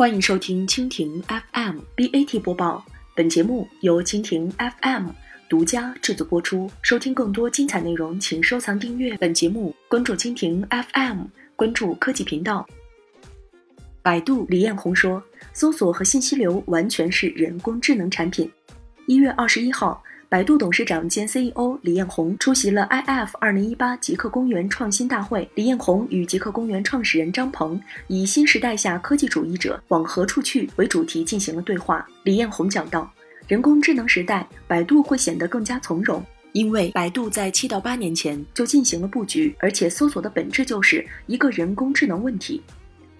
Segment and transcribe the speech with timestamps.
[0.00, 2.82] 欢迎收听蜻蜓 FM BAT 播报，
[3.14, 5.10] 本节目由蜻蜓 FM
[5.46, 6.70] 独家制作播出。
[6.80, 11.24] 收听更多精彩内容，请收藏订阅本节目，关注蜻蜓 FM，
[11.54, 12.66] 关注科技频道。
[14.00, 18.50] 百度李彦宏说，搜索和信息流完全是人工智能产品。
[19.04, 20.02] 一月二十一号。
[20.30, 25.50] 百度董事长兼 CEO 李彦宏出席了 IF 二零一八极客公园创新大会。
[25.56, 32.06] 李彦宏与极客公园创始人张鹏以“新时代下科技主义者往何处去”为主题进行了对话。
[32.22, 33.12] 李彦宏讲到，
[33.48, 42.62] 人工智能时代，百度会显得更加从容，因为百度在七到八年前就进行了布局，而且搜索的本质就是一个人工智能问题。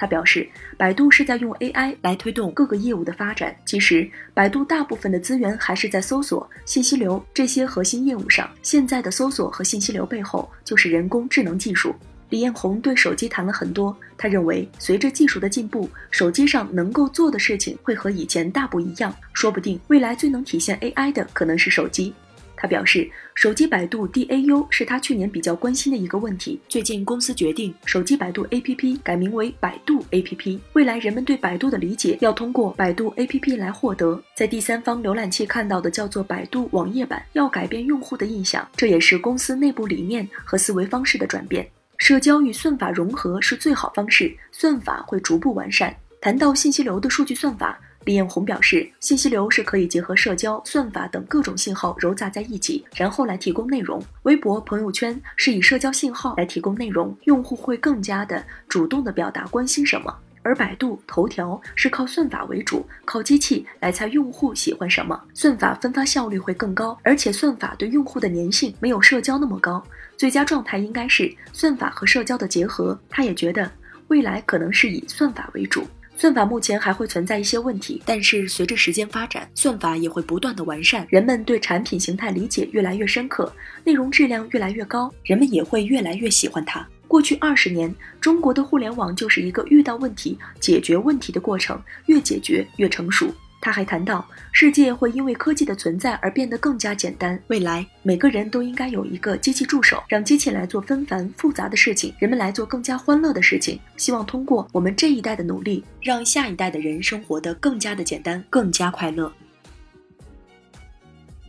[0.00, 3.54] 他表示，百度是在用 AI 来推动各个业务的发展。
[3.66, 8.48] 其实，百度大部分的资源还是在搜索、信息流这些核心业务上。
[8.62, 11.92] 现在的搜索和信息流背后就是人工智能技术。
[12.30, 22.14] 李彦宏对手机谈了很多，他认为随着技术的进步，手机上能够做的事情会和以前大不一样，说不定未来最能体现 AI 的可能是手机。
[22.60, 26.60] 他表示，手机百度 DAU 是他去年比较关心的一个问题。
[26.68, 30.58] 最近公司决定，手机百度 APP 改名为百度 APP。
[30.72, 34.20] 未来人们对百度的理解要通过百度 APP 来获得。
[34.34, 41.64] 在第三方浏览器看到的叫做百度网页版，要改变用户的印象，这也是公司内部理念和思维方式的转变。
[41.98, 45.94] 社交与算法融合是最好方式，算法会逐步完善。
[46.20, 47.78] 谈到信息流的数据算法。
[48.08, 54.02] 李彦宏表示，信息流是可以结合社交、算法等各种信号糅杂在一起，然后来提供内容。
[54.22, 60.10] 微博、朋友圈是以社交信号来提供内容，用户会更加的主动的表达关心什么；
[60.42, 69.84] 而百度、头条是靠算法为主，靠机器来猜用户喜欢什么，算法分发效率会更高，而且算法对用户的粘性没有社交那么高。
[70.16, 72.98] 最佳状态应该是算法和社交的结合。
[73.10, 73.70] 他也觉得
[74.06, 75.86] 未来可能是以算法为主。
[76.20, 81.06] 算法目前还会存在一些问题，但是随着时间发展，算法也会不断的完善。
[81.08, 83.52] 人们对产品形态理解越来越深刻，
[83.84, 86.84] 内容质量越来越高，人们也会越来越喜欢它。
[87.06, 93.32] 过去二十年，中国的互联网就是一个遇到问题解决问题的过程，越解决越成熟。
[93.60, 97.38] 他还谈到，世界会因为科技的存在而变得更加简单。
[97.48, 103.80] 未来，每个人都应该有一个机器助手，让机器来做纷繁复杂的事情，人们来做更加欢乐的事情。
[103.96, 109.32] 希望通过我们这一代的努力，让下一代的人生活得更加的简单，更加快乐。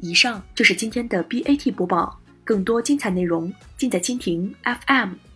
[0.02, 5.29] 以上就是今天的 BAT 播报，更多精彩内容尽在蜻蜓 FM。